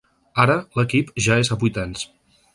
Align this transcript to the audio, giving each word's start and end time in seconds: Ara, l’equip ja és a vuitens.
Ara, 0.43 0.55
l’equip 0.79 1.13
ja 1.27 1.39
és 1.45 1.53
a 1.57 1.59
vuitens. 1.67 2.09